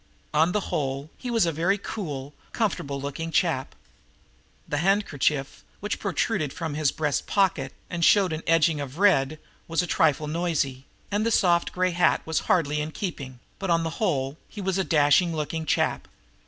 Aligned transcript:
On 0.33 0.51
the 0.51 0.73
whole 0.73 1.11
he 1.15 1.29
was 1.29 1.45
a 1.45 1.51
very 1.51 1.77
cool, 1.77 2.33
comfortable 2.53 2.99
looking 2.99 3.29
chap. 3.29 3.75
The 4.67 4.79
handkerchief, 4.79 5.63
which 5.79 5.99
protruded 5.99 6.51
from 6.51 6.73
his 6.73 6.91
breast 6.91 7.27
pocket 7.27 7.71
and 7.87 8.03
showed 8.03 8.33
an 8.33 8.41
edging 8.47 8.81
of 8.81 8.97
red, 8.97 9.37
was 9.67 9.83
a 9.83 9.85
trifle 9.85 10.25
noisy; 10.25 10.85
and 11.11 11.23
the 11.23 11.29
soft 11.29 11.71
gray 11.71 11.91
hat 11.91 12.25
was 12.25 12.39
hardly 12.49 12.81
in 12.81 12.89
keeping, 12.93 13.41
but, 13.59 13.69
on 13.69 13.83
the 13.83 13.91
whole, 14.01 14.39
he 14.49 14.59
was 14.59 14.79
a 14.79 14.83
dashing 14.83 15.35
looking 15.35 15.67
chap. 15.67 16.07